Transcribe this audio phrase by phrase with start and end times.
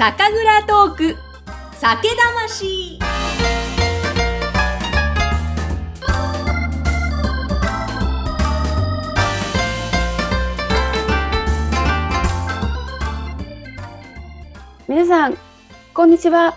[0.00, 1.16] 酒蔵トーク
[1.74, 2.98] 酒魂
[14.88, 15.36] 皆さん、
[15.92, 16.56] こんにちは。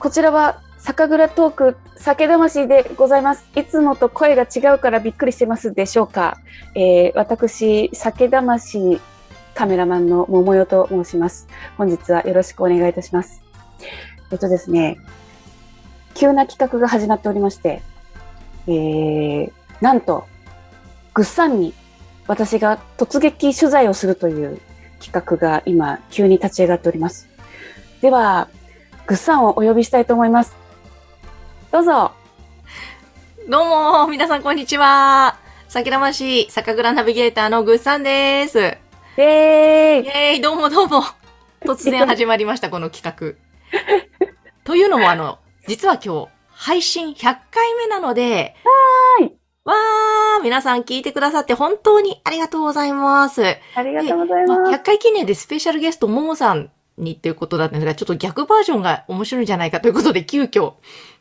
[0.00, 3.48] こちらは酒蔵トーク酒魂でございます。
[3.54, 6.38] いつもと声が違うからびっくりしてますでしょうか。
[6.74, 9.00] えー、私、酒魂
[9.60, 11.46] カメラマンの桃代と申します。
[11.76, 13.42] 本日はよろしくお願いいたします。
[14.32, 14.96] えっとですね、
[16.14, 17.82] 急な企画が始まっておりまして、
[18.66, 20.24] えー、なんと、
[21.12, 21.74] ぐっさんに
[22.26, 24.62] 私が突撃取材をするという
[24.98, 27.28] 企画が今急に立ち上がっております。
[28.00, 28.48] では、
[29.06, 30.56] ぐっさんをお呼びしたいと思います。
[31.70, 32.12] どうぞ。
[33.46, 35.36] どうも皆さんこんにちは
[35.68, 38.78] 酒魂酒蔵ナビゲーターのぐっさんです
[39.20, 40.06] イェーイ。
[40.06, 40.40] イェーイ。
[40.40, 41.02] どうもどうも。
[41.60, 43.36] 突然始まりましたこの企画。
[44.64, 48.54] というのもあの実は今日配信100回目なので
[49.18, 49.36] はーい。
[49.64, 53.44] わー皆さん聞いてくださって本当にありがとうございます。
[53.74, 54.72] ありがとうございまあます。
[54.72, 60.72] 100回記念でスペシャルゲスト、ももさんにっていうことだったんですが、ちょっと逆バージョンが面白いんじゃないかということで、急遽、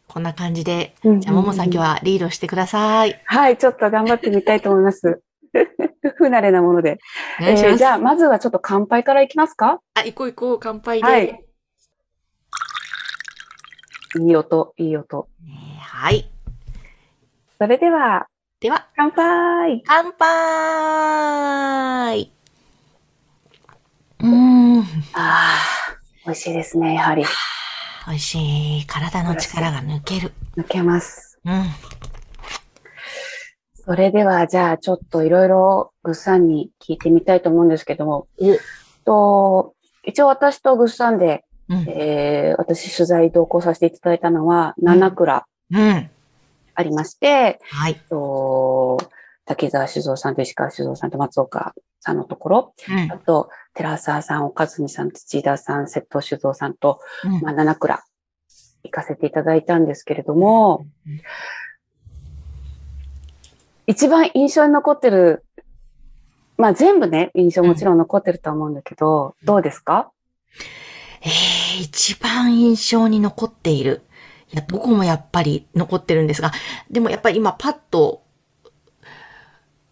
[0.08, 3.22] こんな感じで、じゃあ、ももさん今日はリードしてください。
[3.26, 5.22] はい、ちょっと頑張ってみたいと思います。
[6.18, 7.00] 不慣れなもので。
[7.42, 9.80] えーじゃあ、まずはちょっと乾杯からいきますか？
[9.96, 11.08] あ、行こう行こう、乾杯で。
[11.08, 11.46] はい
[14.20, 15.28] いい音、いい音。
[15.46, 16.32] ねはい。
[17.60, 18.26] それでは、
[18.60, 20.28] では、乾杯乾杯
[24.22, 24.80] うーん。
[25.14, 25.58] ああ、
[26.26, 27.24] 美味しいですね、やはり。
[28.08, 28.88] 美味しい。
[28.88, 30.34] 体の力が抜ける。
[30.58, 31.40] 抜けます。
[31.46, 31.64] うん。
[33.90, 38.28] それでは、じゃあ、ちょっといろいろぐっさんに聞いてみたいと思うんですけども、
[39.04, 39.74] と
[40.06, 41.90] 一応私とぐっさんで、うん。
[41.90, 46.10] えー私取材同行させていただいたのは、七倉うん。
[46.76, 47.96] ありまして、はい。
[48.12, 49.00] と
[49.46, 53.18] 滝沢酒造さんと石川酒造さんと松岡さんのところ、うんあ。
[53.18, 58.04] と、寺沢さん、岡住さん、土田さん、瀬戸酒造さんと、うんまあ、七倉
[58.84, 61.22] 行かせていただいたんですけれども、うん
[63.90, 65.44] 一番印象に残ってる、
[66.58, 70.12] まあ全部ね、印象もちろん残ってると思うんだけど、どうですか？
[71.22, 74.04] えー、一番印象に残っている。
[74.54, 76.52] いや、どこもやっぱり残ってるんですが、
[76.92, 78.22] でもやっぱり今パッと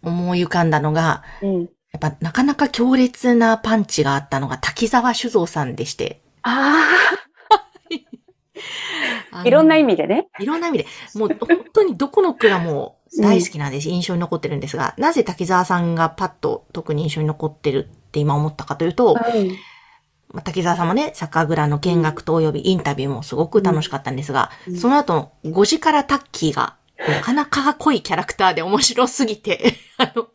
[0.02, 1.60] 思い浮かんだのが、うん。
[1.62, 1.66] や
[1.96, 6.22] っぱなかなか強烈なパンチがあったのが滝沢酒造さんでして。
[6.42, 6.84] あ
[9.32, 9.94] ああ、いろんな意味。
[9.94, 10.28] 味でね。
[10.38, 13.88] いろんな意味で、もう本当にどこの蔵も大好きなんです。
[13.88, 19.16] 印象に残ってるんですが、なぜ滝沢さんがパッと特に印象に残ってるって今思ったかというと、
[20.32, 24.76] まあ滝沢さんもね、酒蔵の見学とおよびインタビューもすごく楽しかったんですが、うん。
[24.76, 26.76] その後の5時からタッキーが、
[27.08, 30.28] なかなか濃いキャラクターで面白すぎて、 あの、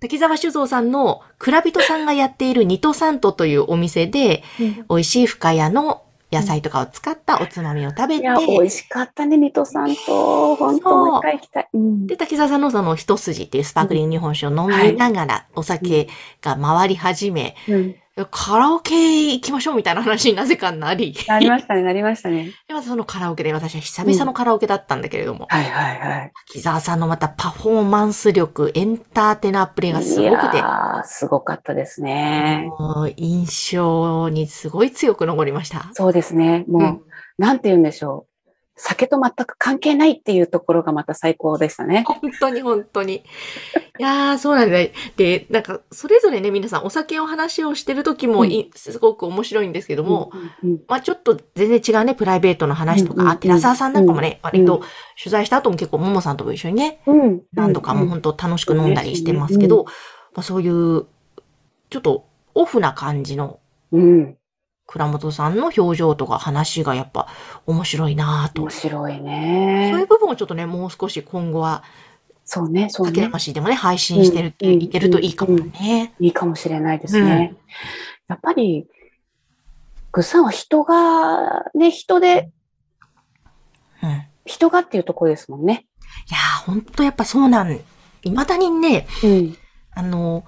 [0.00, 4.44] 滝沢酒造さんの蔵人さんがやっているニトサントというお店で、
[4.88, 10.56] 美味しい深谷の野菜とかを使ったおつまみを食べて、美味しかったね、ニトさんと。
[10.56, 11.68] 本当もう一回行きたい。
[11.72, 12.06] うん。
[12.06, 16.08] で、滝沢さんのその一筋っていうスパークリング日本酒を飲みながらお酒
[16.42, 17.96] が回り始め、うん。
[18.24, 22.52] カラオケ行きましょうみたいな話になぜかなり、なりましたね、なりましたね。
[22.66, 26.32] でまたそのカラオケで私は久々のカラオケだったんだけれども、はいはいはい。
[26.48, 32.70] 滝沢さんのまたパフォーマンス力、エンターテイナープレイがすごくてい、やーすごかったですね。
[33.16, 35.90] 印象にすごい強く残りました。
[35.92, 36.64] そうですね。
[36.68, 37.00] もう、うん
[37.38, 38.35] なんて言うんでしょう。
[38.76, 42.04] 酒と全く関係ないっていうところがまた最高でしたね。
[42.06, 43.24] 本当に本当に。
[43.98, 44.90] いやー、そうなんだよ。
[45.16, 50.30] で、なんか、それぞれね、皆さんお酒を話をしてる時もい、すごく面白いんですけども、
[50.62, 54.82] うん、うんまあちょっと全然違うね、プライベートの話とか、うんうんあ寺沢さんなんかもね、うん割と
[55.18, 61.06] 取材した後も結構、ももさんとも一緒にね、うん、何度かもう本当楽しく飲んだりしてますけど、まあそういう、
[61.88, 63.58] ちょっとオフな感じの
[63.92, 64.36] うん。
[64.86, 67.28] 倉本さんの表情とか話がやっぱ
[67.66, 68.62] 面白いなぁと。
[68.62, 70.06] 面白いそういうね。
[70.08, 71.82] 部分をちょっとね、もう少し今後は、
[72.44, 73.26] そうね、そう竹ね。
[73.26, 76.14] 魂でもね、配信してる、うんいけるといいかもね。
[76.20, 77.54] いいかもしれないですね。
[78.28, 78.86] やっぱり、
[80.12, 82.50] ぐっさんは人が、ね、人で、
[84.02, 84.08] うん。
[84.08, 85.86] いや人がっていうところですもんね。
[86.30, 87.80] ー、ほんとやっぱそうなん、
[88.22, 89.56] 未だにね、うん。
[89.92, 90.44] あの、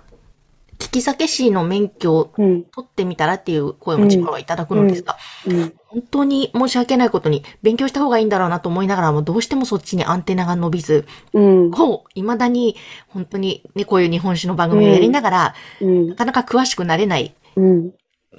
[0.79, 2.65] 聞き酒師の免許をうん。
[2.65, 5.17] 取ってみたらっていう声も自分はいただくのですが、
[5.47, 5.75] うん。
[5.89, 11.71] 本当に申し訳ないことに勉強した方がいいんだろうなと思いながらもどうしてもそっちにアンテナが伸びず、うん。
[11.71, 12.77] こう、未だに
[13.09, 16.15] 本当にね、こういう日本酒の番組をやりながら、うんな。
[16.15, 17.93] かなか詳しくなれないうん。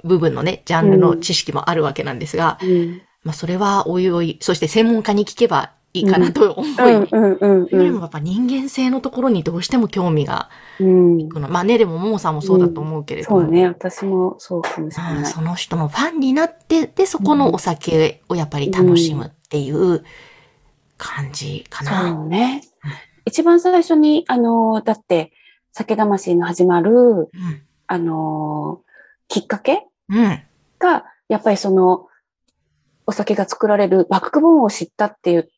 [0.04, 3.02] 部分のね、ジャンルの知識もあるわけなんですが、うん。
[3.22, 10.48] まあそれはおいおい、そして専門家に聞けばいいかなと思い、うんうんうんよりもやっぱ人間性のところにどうしても興味が
[10.78, 11.20] うん。
[11.20, 11.48] いくの。
[11.48, 13.40] まあね、でもももさんもそうだと思うけれども。
[13.40, 13.66] そうね。
[13.66, 15.32] 私もそうかもしれうんない。
[15.32, 20.04] その人のファンになって、で、そこのお酒をやっぱり楽しむっていう
[20.96, 22.62] 感じかそうね。
[23.24, 25.32] 一番最初に、あの、だって、
[25.72, 27.28] 酒魂の始まる、うん。
[27.86, 28.82] あの、
[29.28, 30.42] きっかけうん。
[30.78, 32.06] が、やっぱりその、
[33.06, 35.48] お酒が作られるバックボーンを知ったっていう、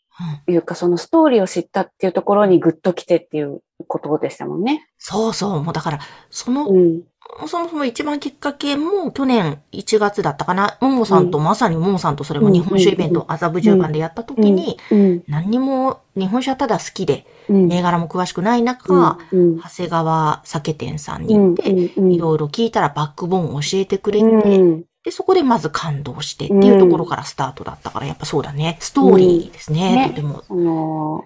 [0.46, 4.88] いうか、そのストーリーを知ったっていうところにグッと来てっていうことでしたもんね。
[4.98, 5.62] そうそう。
[5.62, 6.00] もうだから、
[6.30, 7.02] その、うん。
[7.46, 10.76] そもそも一番きっかけも去年1月だったかな。
[10.80, 15.24] ももさんと、まさにももさんとそれも日本酒イベント、麻布十番でやった時に、うん。
[15.28, 17.68] 何にも日本酒はただ好きで、うん。
[17.68, 19.56] 銘柄も詳しくない中、うん。
[19.56, 21.26] 長谷川酒店さんうん。
[21.26, 24.84] に行って、いろいろ聞いたらバックボーンを教えてくれて、うん。
[25.04, 28.76] で、そこでまず感動してっていうところからスタートだったから、やっぱそうだね。
[28.80, 29.88] ストーリーですね。
[29.88, 30.42] うんねとても。
[30.46, 31.24] その、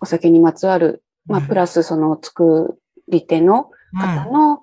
[0.00, 4.62] お酒にまつわる、まあ、うんプラスその作り手の方の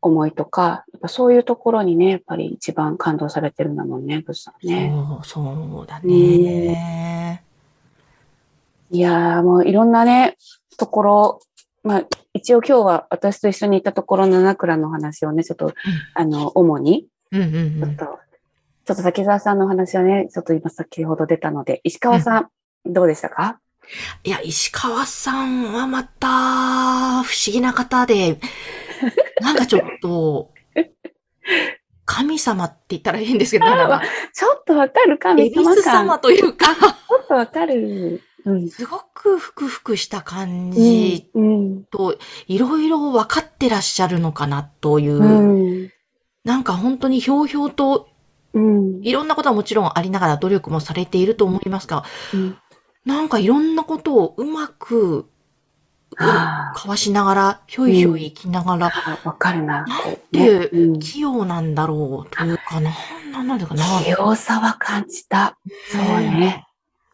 [0.00, 4.92] 思いとか、やっぱそういうところにね、やっぱり一番感動されてるんだもんね、ブスさんね。
[5.22, 7.44] そう、そうだね。
[8.90, 10.36] いやーもういろんなね、
[10.76, 11.40] ところ、
[11.84, 15.74] まあ、一応今日は私と一緒に行ったところの七倉の話をね、ちょっと、
[16.14, 17.96] あの、主に、うんうんうん。
[17.96, 18.18] ちょっと、
[18.86, 22.48] ちょっと滝沢さんのお話はね、ちょっと今先ほど出たので、石川さん、
[22.86, 23.60] どうでしたか？
[24.24, 28.38] いや、石川さんはまた、不思議な方で、
[29.42, 30.50] なんかちょっと、
[32.06, 34.02] 神様って言ったら変ですけど、なんか、
[34.32, 35.76] ちょっとわかる神エビ様感。
[35.76, 36.88] ス様というか、ちょ
[37.20, 38.22] っとわかる。
[38.44, 38.68] うん。
[38.68, 41.84] すごくふくふくした感じうん。
[41.84, 45.90] と、いろいろ分かってらっしゃるのかなという、うん。
[46.44, 48.08] なんか本当にひょうひょうと
[48.54, 49.00] うん。
[49.02, 52.56] いろんなことはもちろんありながら努力もされていると思いますが、うん。
[53.04, 55.26] なんかいろんなことをうまく、
[56.16, 59.84] あかわしながら、ひょいひょい生きながら、あ、わかるな。
[59.84, 60.70] なんこうて
[61.00, 63.84] 器用なんだろうというか、なんなんなんだかな。
[64.04, 65.58] 器用さは感じた。
[65.90, 66.66] そうね。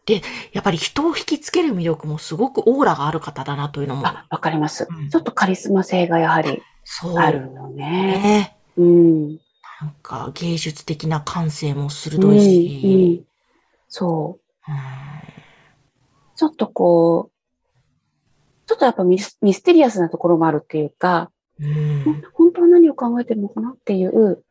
[0.05, 0.21] で、
[0.51, 5.09] やっぱり人を引きつける魅力もすごくオーラがある方だなというのも、あ、わかりますうん。
[5.09, 6.61] ちょっとカリスマ性がやはり。
[7.17, 7.85] あるのね。
[7.85, 8.57] ね。
[8.77, 9.27] うん。
[9.79, 12.31] なんか芸術的な感性もう鋭ん。
[12.31, 13.25] ういし、ん。
[13.87, 14.71] そう。
[14.71, 14.77] うん
[16.41, 24.43] ちょっとこう、ちょっとやっぱミスミステリアスなところもあるっていうか、うん本当は何を考えてるのかなっていう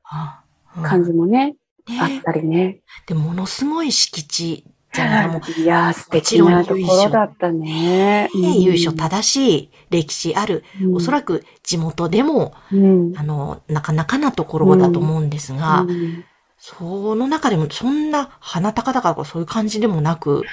[0.85, 1.57] 感じもね、
[2.01, 2.79] あっねたりね。
[3.09, 5.29] で、ものすごい敷地じゃない。
[5.29, 8.29] もういやー、素敵なところだったね。
[8.35, 10.65] ね、由緒正しい歴史ある、
[10.95, 13.13] おそく、らく地元でも、うん。
[13.17, 16.25] あの、なかなかなところだと思うんですが、うん。
[16.59, 20.45] その中でもそんな鼻高々とかそういう感じでもなく、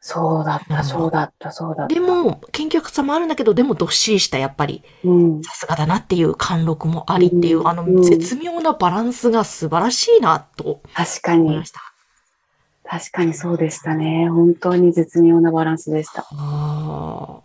[0.00, 0.76] そうだっうん。
[0.76, 1.94] た、そうだった、そうだった。
[1.94, 11.40] で、も、研究さもあるんだけど、でもどっしりした、やっぱり、うん、さすがだなっていう貫禄もありっていう、あの、うん絶妙なバランスが素晴らしいな、と確かに。
[11.42, 11.80] 思いま、した。
[12.88, 14.28] 確かにそうでしたね。
[14.28, 16.26] 本当に絶妙なバランスでした。
[16.32, 17.40] あ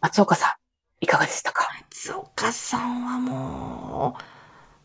[0.00, 0.48] 松岡さ
[1.00, 1.68] ん、いかがでしたか？
[1.70, 4.16] あ、松岡さんはも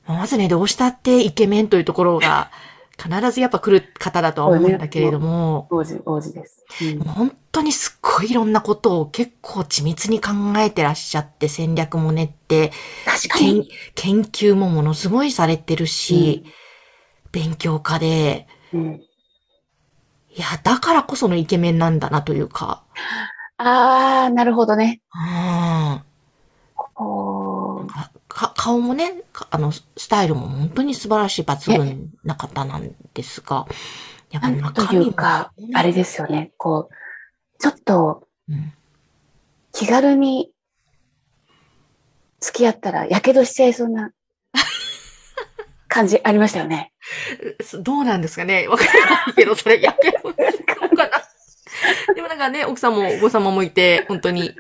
[0.08, 2.52] う、まずね、どうしたってイケメンというところが、
[2.98, 6.66] 必ずやっぱ来る方だとは思うんだけれども、王子、王子です。
[6.82, 12.72] うん本当にすっごいいろんなことを結構緻密に考えてらっしゃって戦略も練って、
[13.04, 13.72] 確か研に。
[13.96, 16.46] 研究もものすごいされてるし、
[17.32, 19.02] 勉強家で、うん
[20.30, 22.84] いや、だからこそのイケメンなんだなというか、
[23.58, 25.02] あー、なるほどね。
[25.16, 25.20] う
[27.84, 27.88] ん。
[27.88, 33.66] かか顔もね、かあの、スタイルも本当に素晴らしい抜群な方なんですが、
[34.30, 36.52] やっぱ中身もいうか、あれですよね。
[36.58, 36.94] こう、
[37.60, 38.74] ちょっとうん
[39.74, 40.52] 気軽に
[42.40, 44.12] 付き合ったら火傷しちゃいそうな
[45.88, 46.94] 感じありましたよね。
[47.82, 48.68] どうなんですかね？
[48.68, 50.34] わからないけど、それ、やけど
[50.96, 52.14] かな。
[52.16, 54.52] でもなんかね、奥さんもお子様もいて、本当に、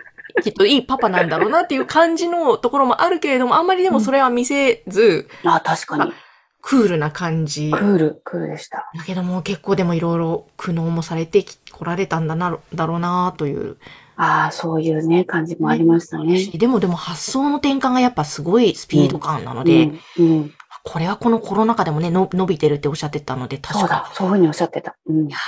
[0.43, 6.13] きっといいパパなんだろうなっていう感じのところもあるけれども、あんまりでもそれは見せず、あ、確かに。
[6.61, 7.71] クールな感じ。
[7.71, 8.89] クール、クールでした。
[8.95, 13.77] だけども結構でもいろいろ苦悩もされてき来られたんだな、だろうなという。
[14.17, 16.45] ああ、そういうね、感じもありましたね。
[16.53, 20.53] でもでも発想の転換がやっぱすごいスピード感なので、うん、うん。
[20.89, 24.95] これはこのコロナ禍でもね、の伸びてるっておっしゃってたので、確かそうだ、そういうふうにおっしゃってた。
[25.05, 25.37] うんいや。
[25.37, 25.39] ー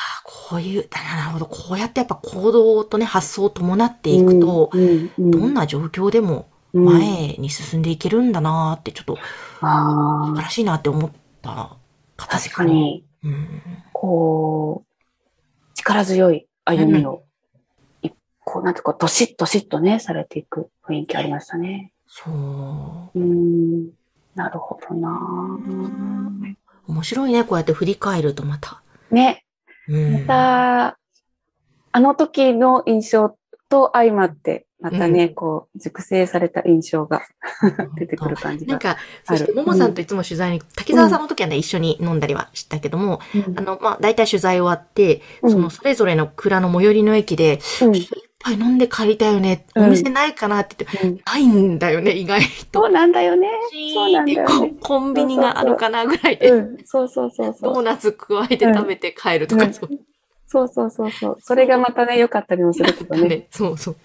[0.50, 9.22] こういう、なるほど、こうやってやっぱ行動とね、発想を伴っていくと、うん、うん、どんな状況でもうん前に進んでいけるんだなーって、ちょっと素
[9.62, 11.78] ああ、晴らしいなって思った
[12.18, 12.64] 方ですね確か。
[12.66, 13.62] に、うん。
[13.94, 17.24] こう、力強い歩みを、
[18.02, 21.94] 一こう、なんていうか、どしっどしっとね、されていく雰囲気ありましたね。
[22.08, 22.34] そう。
[22.34, 23.90] うーん、
[24.36, 25.20] なるほどな。
[26.88, 28.82] 面白いね、こうやって振り返るとまた。
[29.12, 29.46] ね、
[29.88, 30.14] うん。
[30.14, 31.00] また、
[31.92, 33.36] あの時の印象
[33.70, 37.22] と相まって、またね、こう、熟成された印象が
[37.98, 38.72] 出てくる感じが。
[38.72, 43.60] なんか、そして、ももさんといつも取材に、滝沢さんの時はね、一緒に飲んだりはしたけども、うん。
[43.60, 45.52] あの、まあ、大体取材終わって、うん。
[45.52, 47.60] その、それぞれの蔵の最寄りの駅で、
[48.40, 52.42] 杯飲んで帰りたいよね、うんお店ないかなって言って、うんないんだよね、意外
[52.72, 52.82] と。
[52.82, 53.50] そうなんだよね。
[53.70, 54.74] シそうなんだよね。
[54.80, 57.74] コンビニがあるかなぐらいで、うん、そうそうそうそう。
[57.76, 59.90] ドーナツ加えて食べて帰るとか、うんそう
[60.52, 61.38] そうそうそうそう。
[61.42, 63.28] それがまたね、良かったりもするけどね。
[63.28, 63.96] ね、そうそう。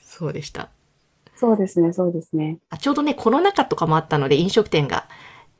[0.00, 0.68] そうでした。
[1.34, 2.58] そうですね、そうですね。
[2.68, 5.08] あちょうどね、コロナ禍とかもあったので、飲食店が。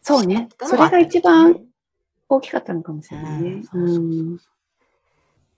[0.03, 0.49] そうね。
[0.63, 1.59] それが一番
[2.29, 3.63] 大きかったのかもしれないね。
[3.73, 4.39] ううん。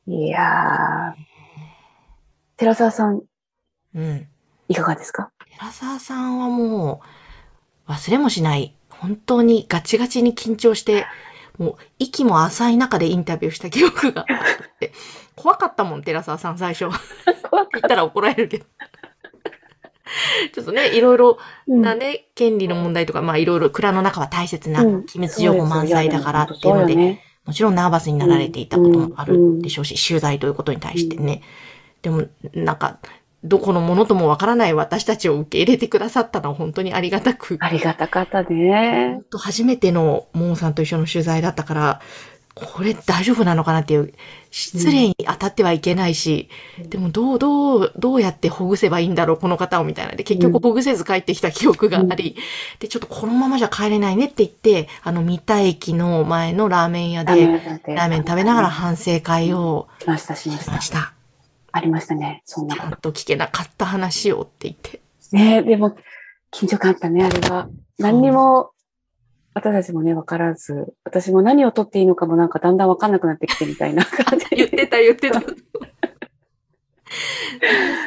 [0.06, 1.32] いやー。
[2.56, 3.22] 寺澤さん、
[3.94, 4.28] うん。
[4.68, 5.30] いかがですか？
[5.58, 7.02] 寺澤さんはも
[7.88, 8.74] う、忘れもしない。
[8.88, 11.06] 本当にガチガチに緊張して、
[11.58, 14.92] もう、息も浅い中でインタビューした記憶があって、
[15.34, 16.86] 怖かったもん、寺澤さん、最初。
[17.50, 18.64] 怖言ったら怒られるけど。
[20.54, 27.22] ちょっとね、いろいろうんなね、権利の問題とか、まあいろいろ蔵の中は大切なうん機密情報満載だからっていうので、そうよね。
[27.44, 31.42] もちろんナーバスになられていたこともあるでしょうし、取材ということに対してね。
[32.02, 32.98] でも、なんか、
[33.44, 39.14] どこのものともわからない私たちを受け入れてくださったのは本当にありがたく、ありがたかったね。
[39.14, 39.24] 本。
[39.30, 42.00] 当初めてのモモさんと一緒の取材だったから、
[42.54, 44.12] これ大丈夫なのかなっていう、
[44.50, 46.90] 失礼に当たってはいけないし、うん。
[46.90, 52.36] でもどう、どう、どうやってほぐせばいいんだろう、この方をみたいなで、結うん局ほぐせず帰ってきた記憶があり、
[52.78, 57.46] で、ちょっとこのままじゃ帰れないねって言って、あの、三田駅の前のラーメン屋で、
[57.86, 61.14] ラーメン食べながら反省会をしました、しました。
[61.72, 62.42] ありましたね。
[62.44, 65.00] そんなちゃんこと聞けなかった話をって言って。
[65.30, 65.36] と。
[65.36, 65.96] ねでも、
[66.52, 67.68] 緊張感あったね、あれは。
[67.98, 68.72] 何にも、
[69.54, 74.46] 私たちもね、わからず、私も何を取っていいのかもなんかだんだんわかんなくなってきてみたいな 感じ。
[74.54, 75.40] 言ってた言ってた。
[75.42, 75.46] そ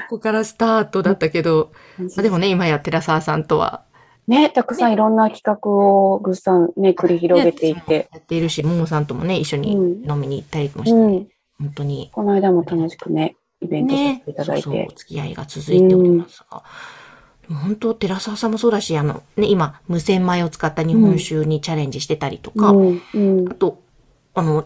[0.09, 3.85] こからスタートだったけど、まあ、でもね、今や寺澤さんとは、
[4.27, 8.09] ね、たくさんいろんな企画をぐっさんね、繰り広げていて。
[8.11, 11.27] やっているし、ももさんともね、一緒にうん飲みに行ったりもして、うん。
[11.59, 14.63] 本当にこの間も楽しくね、イベントさせねてい、ただいて。
[14.63, 16.63] そうそう、お付き合いが続いておりますが、
[17.49, 23.55] 本当、寺澤さんもそうだし、あの、ね、今、無洗米を使った日本酒にチャレンジしてたりとか、うん、うんあ。
[23.55, 23.81] と、
[24.33, 24.65] あの、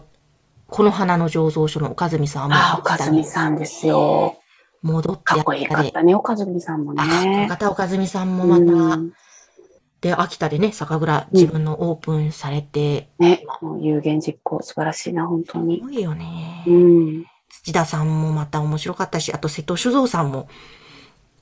[0.66, 4.36] この花の醸造所の岡住さんも、あ、岡住さんですよ。
[4.82, 8.62] 戻ってかっこいいかったね、岡住さんもあ、かっ岡住さんもまた、
[8.96, 9.12] うん
[10.00, 15.80] で、秋田でね、酒蔵自分のオープンされて、ね、もう有言実行、素晴らしいな、本当すに。
[15.80, 16.64] ごいよね。
[16.66, 17.26] うん。
[17.62, 20.48] 土田さんもまた面白かったし、あと瀬戸酒造さんも、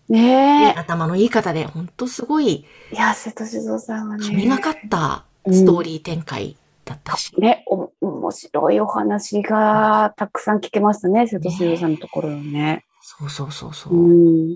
[0.08, 2.94] ねね頭のいい方で、ほんとすごい、え。
[2.94, 4.26] いや、瀬戸静雄さんはね。
[4.26, 7.32] 神がかったストーリー展開だったし。
[7.38, 12.84] ね、お、面白いお話がたくさん聞けましたね、瀬戸静雄さんのところのね。
[13.00, 13.94] そうそうそうそう。
[13.94, 14.54] うん。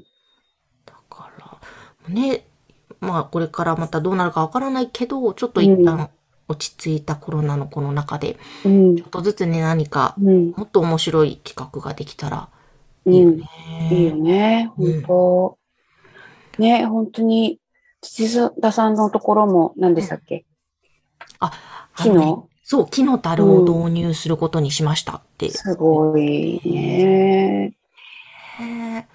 [0.84, 1.58] だから、
[2.12, 2.44] ね、
[3.00, 6.10] まあこれからまたどうなるかわからないけど、ちょっと一旦
[6.48, 9.06] 落ち着いたコロナのこの中で、うんちょ。
[9.06, 10.50] っとずつね、何かうん。
[10.50, 12.48] もっと面白い企画ができたら
[13.06, 13.14] うん。
[13.14, 13.48] いいよね。
[13.90, 15.58] いいよね、うん本
[16.56, 17.58] 当、ね、本当に、
[18.00, 20.44] 土田さんのところも何でしたっけ、
[21.38, 21.52] あ
[21.96, 25.50] 木のねのそう、木の樽を導入することにしましたって。
[25.50, 27.74] すごいね。
[28.60, 29.08] ね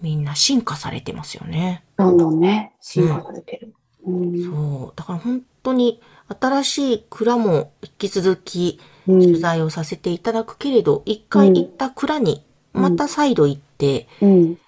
[0.00, 1.84] みんな進化されてますよね。
[1.96, 3.74] どんどんね、進化されてる。
[4.06, 4.44] うん。
[4.44, 4.92] そう。
[4.96, 14.58] だから本当に新しい蔵も引き続きうん取材をさせていただくけれど、一回行った蔵にまた再度行って、うん。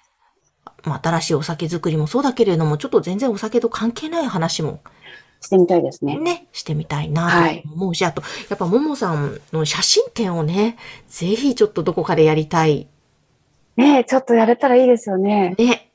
[0.83, 4.79] まあ、新しいお酒作りもそうだけれども、ちょっと全然お酒と関係ない話も
[5.41, 6.17] してみたいですね。
[6.17, 12.87] ね、してみたいなはいと思うし、あと、やっぱももさんの写真展をね、ぜひちょっとどこかでやりたい。
[13.75, 15.55] ねちょっとやれたらいいですよね。
[15.57, 15.91] ね。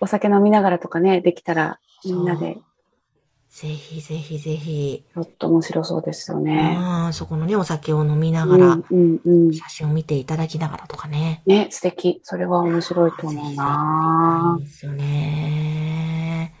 [0.00, 2.58] お酒飲みながらとかね、できたら、みんなで、
[3.50, 5.02] ぜひぜひぜひ。
[5.12, 6.76] ちょっと面白そうですよね。
[6.78, 9.52] ああ、そこのね、お酒を飲みなうがら、ん、うん、うん。
[9.52, 11.42] 写真を見ていただきながらとかね。
[11.46, 12.20] ね、素敵。
[12.22, 16.54] それは面白いと思うないいですよね。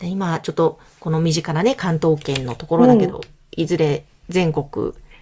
[0.00, 3.20] で今、ちょっと、この身近なね、関東圏のところだけど、
[3.52, 4.66] いずれ全国。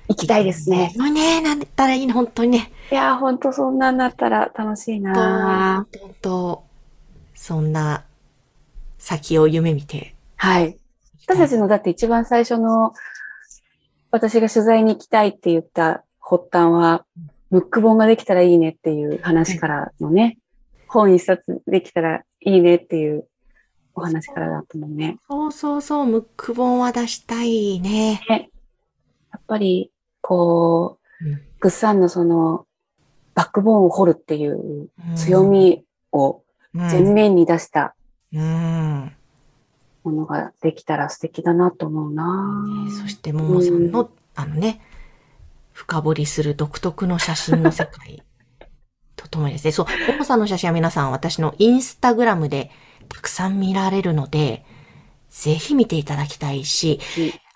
[0.08, 0.92] 行きたいですね。
[0.96, 2.72] まあね、なんだったらいいの、本当にね。
[2.90, 6.64] いやー、ほんとそんなんなったら楽しいな本当
[7.34, 8.04] そんな
[8.98, 10.78] 先を夢見てはい。
[11.26, 12.92] 私たちのだって一番最初の
[14.10, 17.04] 私が取材に行きたいって言った発端は、
[17.50, 20.38] ムック本ができたらいいねっていう話からのね、
[20.88, 23.26] 本一冊できたらいいねっていう
[23.94, 25.18] お話からだったもんね。
[25.28, 28.20] そうそうそう、ムック本は出したいね。
[28.28, 29.90] やっぱり、
[30.20, 32.66] こう、うんグッサンのその、
[33.34, 36.42] バックボーンを掘るっていう強みを
[36.74, 37.96] うん前面に出した
[38.32, 39.15] うん。
[40.06, 42.64] ものができたら素敵だなと思うな。
[42.84, 44.80] ねそして、ももさんの、あのね、
[45.72, 48.22] 深掘りする独特の写真の世界。
[49.16, 52.70] とともにですね、そう、ももさんの写真は皆さん私のインスタグラムで
[53.08, 54.64] たくさん見られるので、
[55.28, 57.00] ぜひ見ていただきたいし、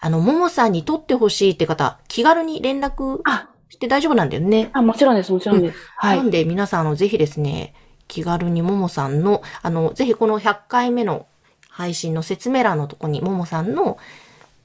[0.01, 4.71] あの、ももさんに撮ってほしいって方、気軽に連絡あ、して大丈夫なんだよね。
[4.73, 5.79] あ、もちろんです、もちろんです。
[5.97, 6.09] は。
[6.09, 7.75] ないんで皆さん、あの、ぜひですね、
[8.09, 11.27] 気軽にももさんの、あの、ぜひこの100回目の
[11.71, 13.99] 配信の説明欄のとこにももさんの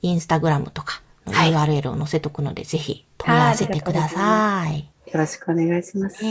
[0.02, 4.90] インスタグラムとか URL を載せとくので、ぜひ問い合わせてください。
[5.12, 6.24] よろしくお願いします。
[6.26, 6.28] え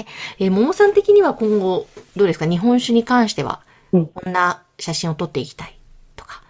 [0.00, 0.06] ー、
[0.40, 2.46] えー、ももさん的には今後、どうですか？
[2.46, 3.60] 日本酒に関しては、
[3.92, 5.78] うんこんな写真を撮っていきたい
[6.16, 6.42] とか。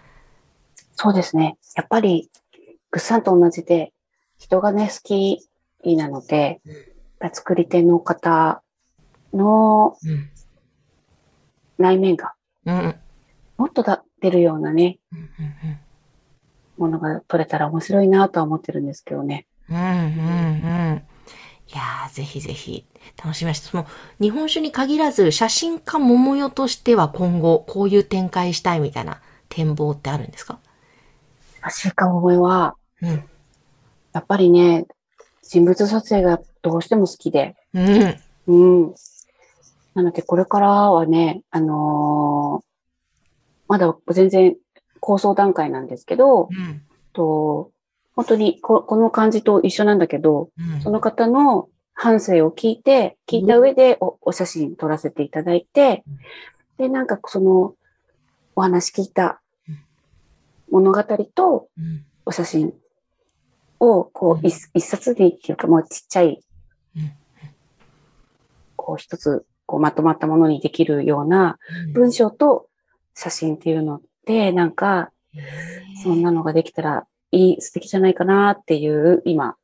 [0.95, 1.57] そうですね。
[1.75, 2.29] やっぱり、
[2.91, 3.93] グッサンと同じで、
[4.39, 6.75] 人がね、好きなので、うん
[7.33, 8.61] 作り手の方
[9.33, 10.29] のうん。
[11.77, 12.33] 内面が
[12.65, 12.95] うん。
[13.57, 13.65] うん。
[13.65, 15.19] もっとだ出るようなね、うん。
[15.19, 15.29] うん。
[16.77, 19.47] ものが撮れたら面白いなとは思ってるんですけどね。
[19.69, 19.77] うん。
[19.77, 19.83] うん。
[19.83, 21.01] うん。
[21.67, 22.85] いやー、ぜひぜひ、
[23.17, 23.69] 楽しみました。
[23.69, 23.87] その、
[24.21, 30.59] 日本酒に限らず、写真家桃代としては今後、こういう展開したいみたいな展望ってあるんですか？
[31.69, 33.23] シーカモメは、うん。
[34.13, 34.85] やっぱりね、
[35.41, 38.15] 人物撮影がどうしても好きで、うん。
[38.47, 38.95] うん。
[39.95, 42.65] なので、これからはね、あのー
[43.67, 44.55] まだ全然
[44.99, 46.81] 構想段階なんですけど、うん。
[47.13, 47.71] と
[48.15, 50.81] 本当にここの感じと一緒なんだけど、うん。
[50.81, 56.03] その方の反省を聞いて、聞いた上でおお写真撮らせていただいて、
[56.77, 57.75] で、なんかその
[58.55, 59.41] お話聞いた
[60.69, 62.05] 物語とうん。
[62.25, 62.73] お写真
[63.79, 66.41] をこう一一冊にっていうかもうちっちゃい
[66.97, 67.11] うん、
[68.77, 71.57] こう一つこうまとまったものにできるような
[71.93, 72.67] 文章と
[73.15, 75.11] 写真っていうので、なんか
[76.03, 79.55] そんなのができたらいい、素敵じゃないかなっていう、今、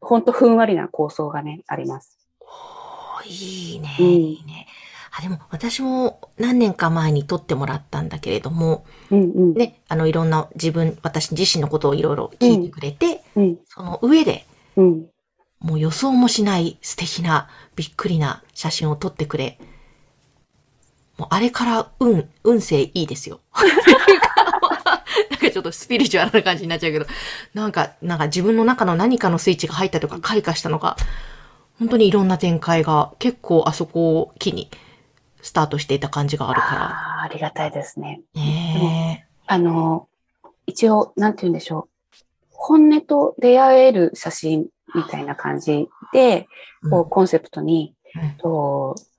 [0.00, 2.18] ほんとふんわりな構想がね、あります。
[3.26, 4.66] いいね、うんいいね。
[5.16, 9.54] あ、でも私も何年か前に撮ってもらったんだけれども、うんうん。
[9.54, 14.44] ね、あのいろんな自分、私自身のことをいろいろ聞いてくれて、うんその上で
[14.76, 15.06] うん。
[15.60, 19.58] もう予想もしない素敵なびっくりな写真を撮ってくれ。
[21.24, 23.40] もうあれから運、運勢いいですよ。
[25.30, 27.06] なんかちょっとスピリチュアルな感じになっちゃうけど、
[27.54, 30.96] なんか、なんか自分の中の何かのスイッチが入ったとか開花したのが、
[31.78, 34.70] 本当にいろんな展開が結構あそこを機に
[35.40, 38.20] スタートしていた感じがあるかああ、ありがたいですね。
[38.34, 38.42] ら。
[38.42, 40.08] ねあの、
[40.66, 42.16] 一応、なんて言うんでしょう。
[42.50, 46.46] 本音と出会える写真みたいな感じで、え。
[46.90, 49.13] こう、コンセプトに、うんと、と、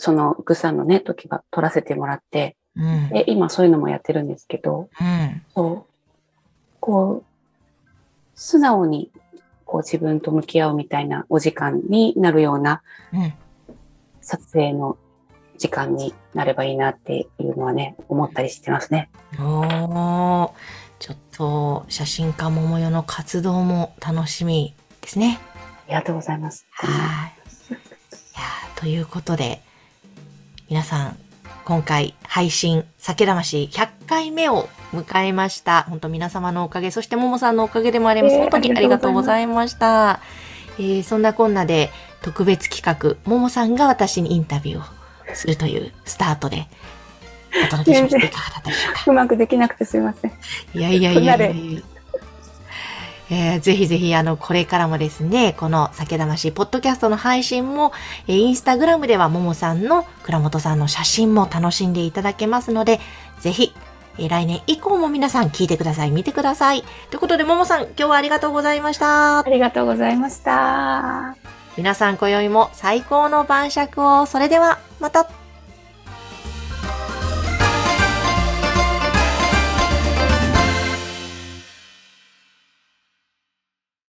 [0.00, 3.08] その、グさんのね、時は撮らせてもらって、うん。
[3.10, 5.42] で、今そういうのもやってるんですけど、うん。
[5.54, 5.92] そう。
[6.80, 7.24] こう、
[8.34, 9.10] 素直に、
[9.66, 12.82] こう自分と向き合うみたいなお時間になるような
[13.12, 13.32] うん。
[14.20, 14.96] 撮影の
[15.58, 19.10] 時間になればいいなっていうのはね、思ったりしてますね。
[19.38, 20.50] おー、
[20.98, 25.38] ちょっと写真家桃代の活動も楽しみですね。
[25.86, 26.66] ありがとうございます。
[26.70, 27.32] はい。
[27.70, 29.60] いやーということで、
[30.70, 31.16] 皆さん、
[31.64, 35.82] 今回配信、酒魂100回目を迎えました。
[35.88, 38.34] 本当皆様のおかげ、そしてももさんのおかげでもあります。
[38.36, 40.20] えー本当にありがとうございました。
[40.78, 41.90] えーそんなこんなで
[42.22, 46.68] 特別企画、ももさんが私にインタビューをするというスタートで
[47.66, 48.26] お届けしました。
[48.26, 49.10] いかがだったでしょうか？
[49.10, 50.30] うまくできなくてすいません。
[50.74, 51.82] いやいやいやいやいや。
[53.30, 57.92] えーぜひぜひ、あの、これからもですね、この酒魂ポッドキャストの配信も、
[58.26, 63.00] えーインスタグラムではももさんの倉本さんの写真も楽しんでいただけますので、
[63.40, 63.72] ぜひ、
[64.18, 66.82] えー来年以降も皆さん聞いてください、見てください。
[67.10, 69.44] ということで、ももさん、今日はありがとうございましたあ。
[69.46, 71.36] りがとうございました。
[71.76, 74.26] 皆さん、今宵も最高の晩酌を。
[74.26, 75.39] それでは、また。